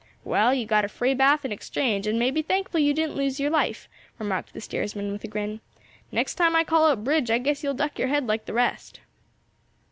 "Well, 0.23 0.51
you 0.51 0.65
got 0.65 0.83
a 0.83 0.87
free 0.87 1.13
bath 1.13 1.45
in 1.45 1.51
exchange 1.51 2.07
and 2.07 2.17
may 2.17 2.31
be 2.31 2.41
thankful 2.41 2.79
you 2.79 2.91
didn't 2.91 3.15
lose 3.15 3.39
your 3.39 3.51
life," 3.51 3.87
remarked 4.17 4.51
the 4.51 4.59
steersman 4.59 5.11
with 5.11 5.23
a 5.23 5.27
grin. 5.27 5.61
"Next 6.11 6.33
time 6.33 6.55
I 6.55 6.63
call 6.63 6.87
out 6.89 7.03
bridge 7.03 7.29
I 7.29 7.37
guess 7.37 7.63
you'll 7.63 7.75
duck 7.75 7.99
your 7.99 8.07
head 8.07 8.25
like 8.25 8.45
the 8.45 8.53
rest." 8.53 9.01